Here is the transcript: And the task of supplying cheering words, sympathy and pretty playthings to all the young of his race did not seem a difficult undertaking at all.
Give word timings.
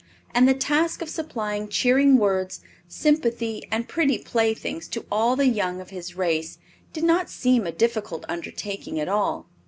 And 0.33 0.47
the 0.49 0.55
task 0.55 1.03
of 1.03 1.09
supplying 1.11 1.67
cheering 1.67 2.17
words, 2.17 2.61
sympathy 2.87 3.67
and 3.69 3.87
pretty 3.87 4.17
playthings 4.17 4.87
to 4.87 5.05
all 5.11 5.35
the 5.35 5.45
young 5.45 5.79
of 5.79 5.91
his 5.91 6.15
race 6.17 6.57
did 6.91 7.03
not 7.03 7.29
seem 7.29 7.67
a 7.67 7.71
difficult 7.71 8.25
undertaking 8.27 8.99
at 8.99 9.07
all. 9.07 9.45